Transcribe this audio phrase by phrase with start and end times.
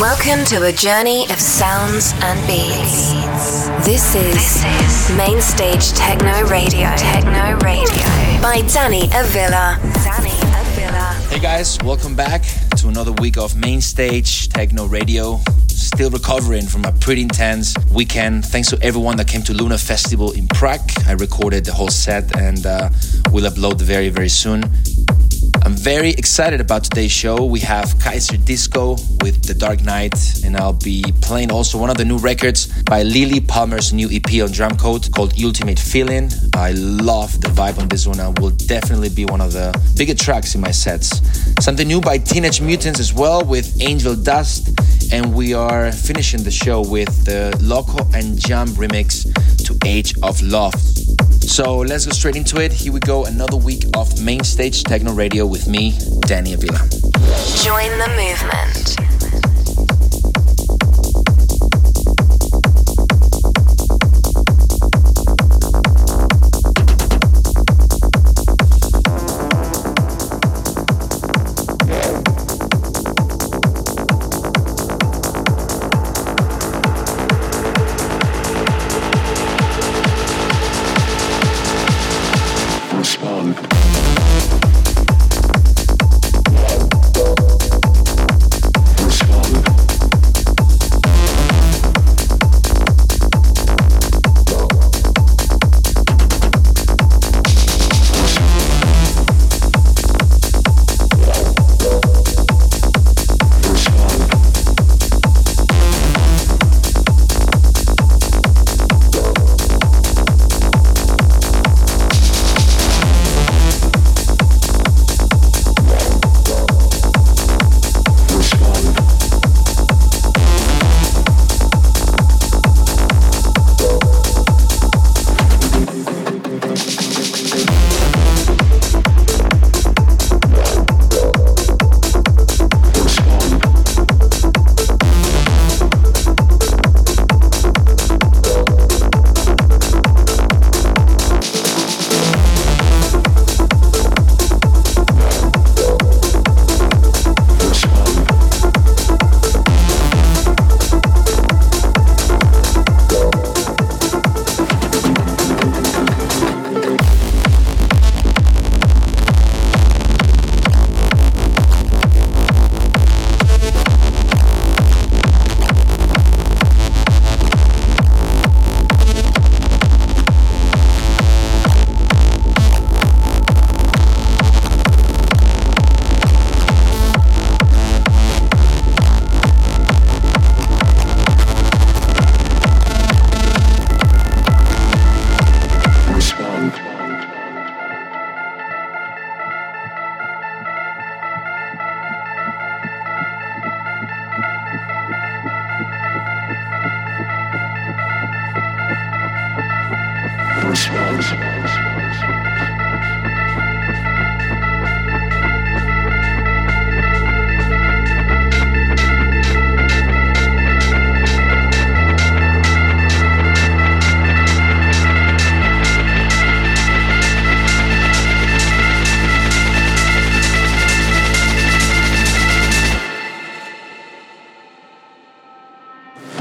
[0.00, 3.68] Welcome to a journey of sounds and beats.
[3.84, 6.88] This is, this is Mainstage Techno Radio.
[6.96, 7.92] Techno Radio
[8.40, 9.78] by Danny Avila.
[10.02, 11.12] Danny Avila.
[11.28, 12.42] Hey guys, welcome back
[12.78, 15.38] to another week of Mainstage Techno Radio.
[15.68, 18.46] Still recovering from a pretty intense weekend.
[18.46, 20.90] Thanks to everyone that came to Luna Festival in Prague.
[21.06, 22.88] I recorded the whole set and uh,
[23.30, 24.62] will upload very, very soon.
[25.62, 27.44] I'm very excited about today's show.
[27.44, 30.14] We have Kaiserdisco with The Dark Knight,
[30.44, 34.42] and I'll be playing also one of the new records by Lilly Palmer's new EP
[34.42, 36.30] on Drumcode called Ultimate Feeling.
[36.54, 40.14] I love the vibe on this one and will definitely be one of the bigger
[40.14, 41.20] tracks in my sets.
[41.62, 44.70] Something new by Teenage Mutants as well with Angel Dust,
[45.12, 49.24] and we are finishing the show with the Loco and Jump remix
[49.66, 50.74] to Age of Love.
[51.50, 52.72] So let's go straight into it.
[52.72, 56.78] Here we go, another week of Main Stage Techno Radio with me, Danny Avila.
[57.64, 59.19] Join the movement.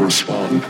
[0.09, 0.62] swan.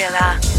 [0.00, 0.49] hela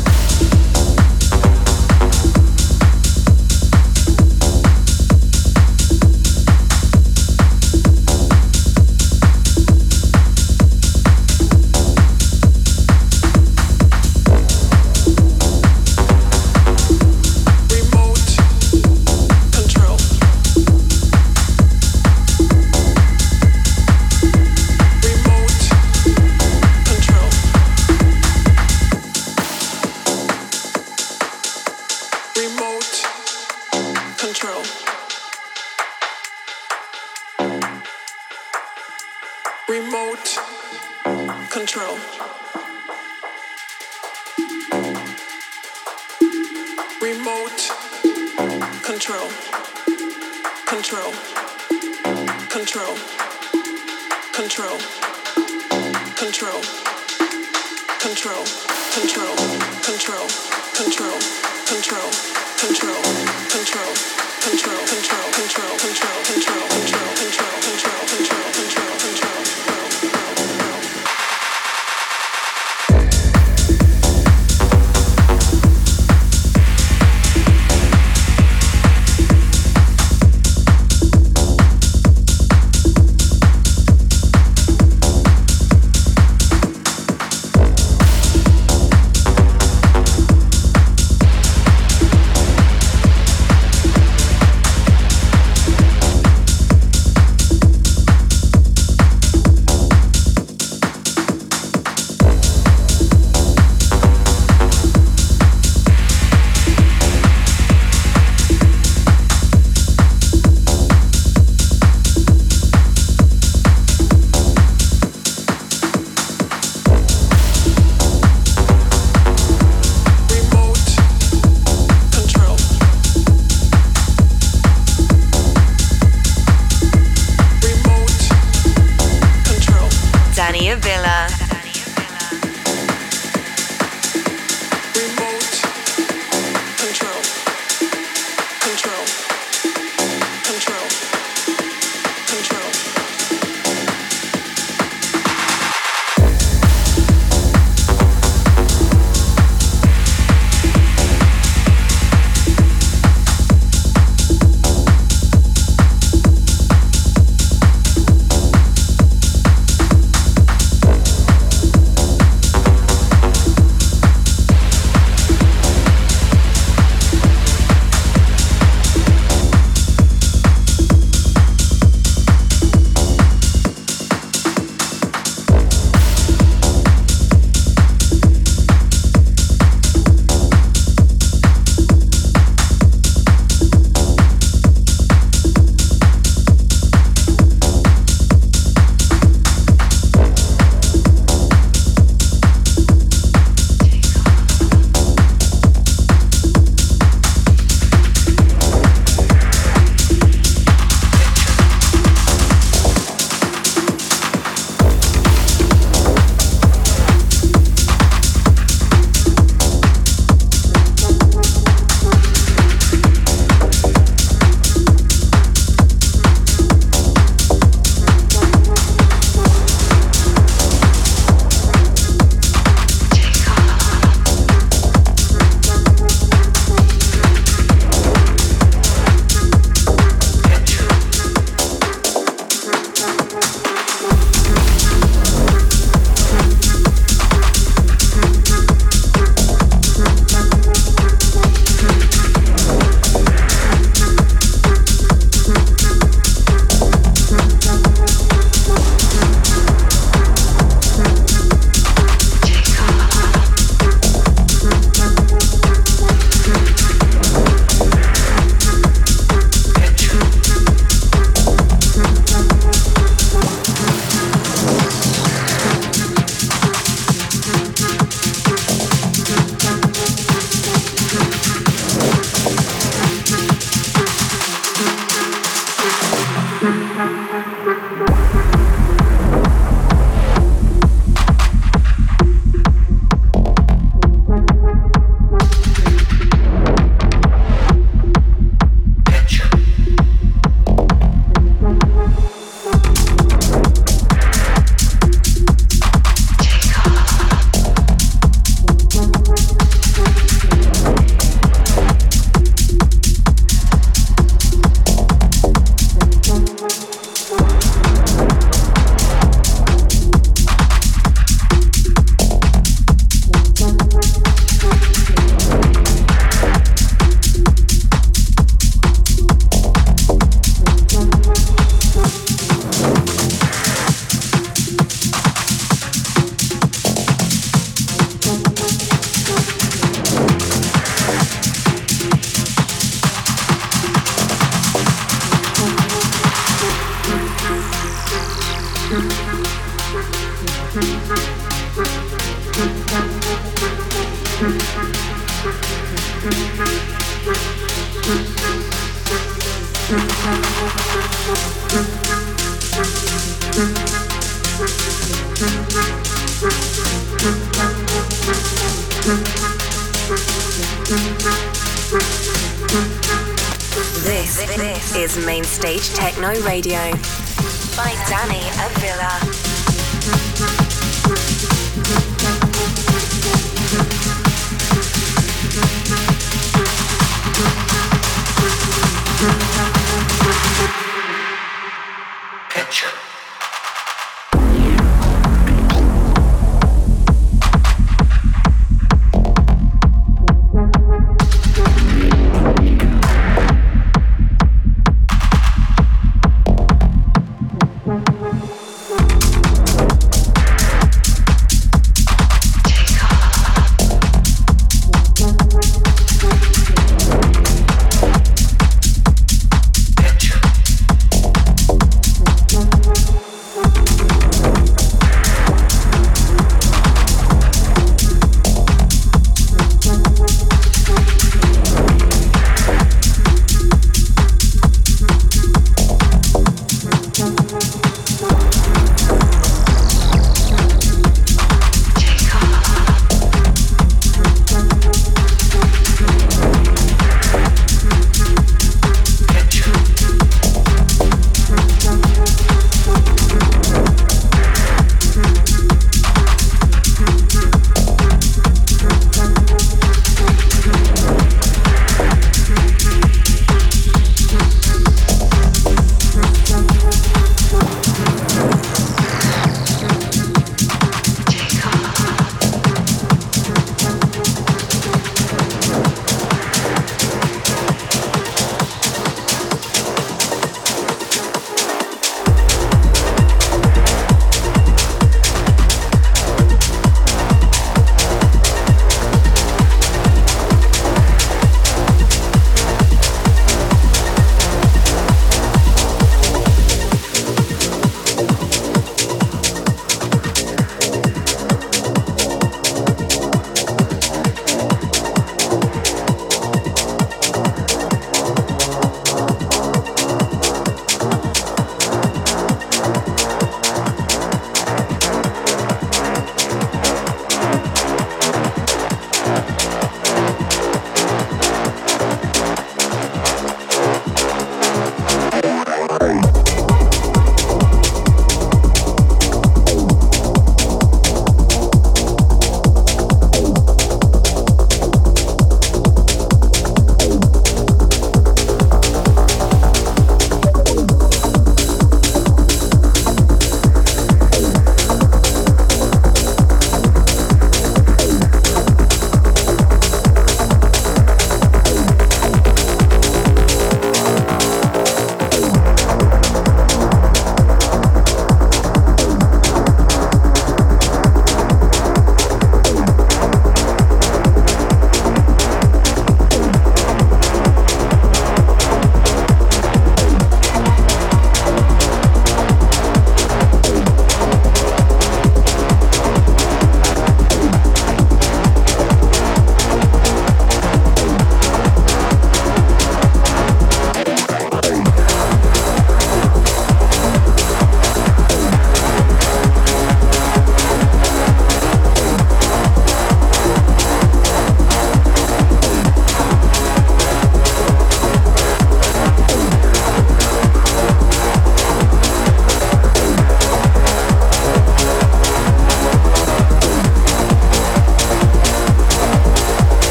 [366.21, 367.10] No radio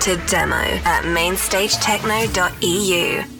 [0.00, 3.39] to demo at mainstagetechno.eu.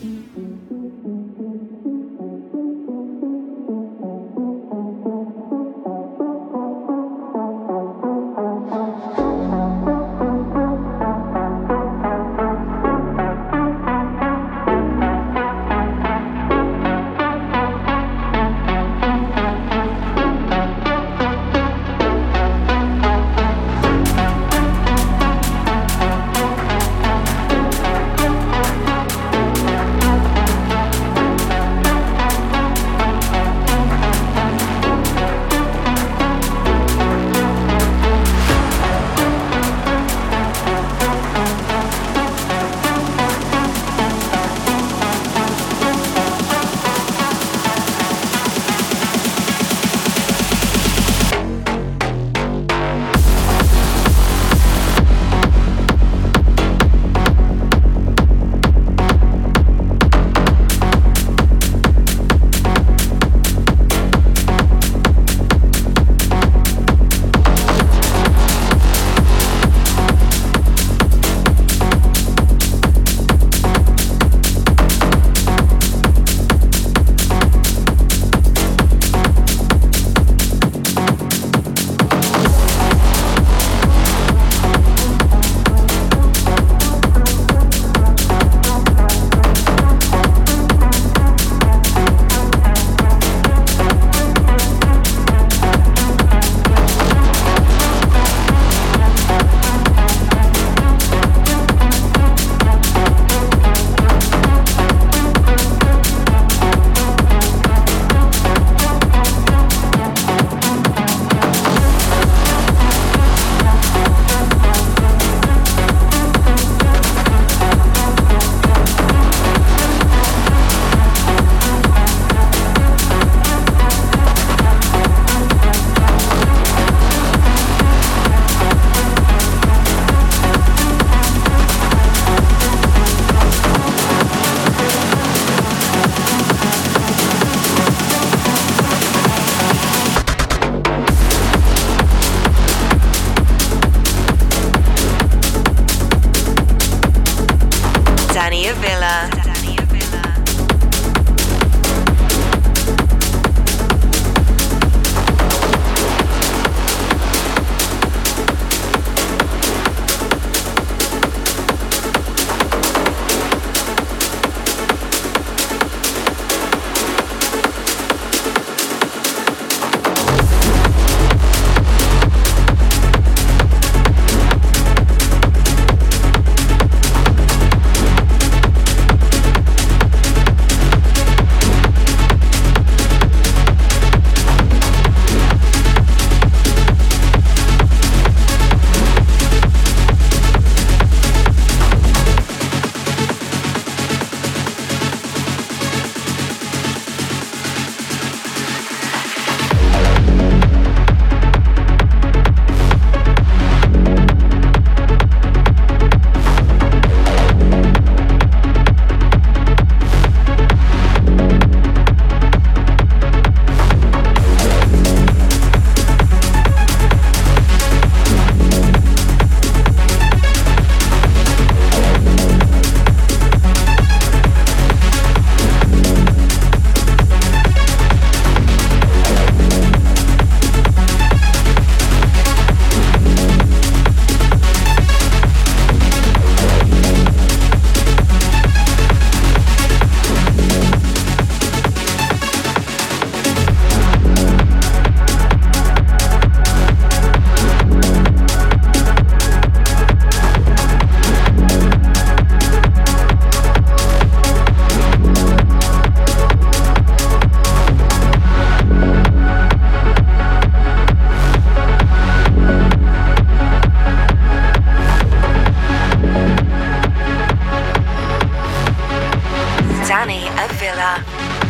[270.79, 271.70] Villa.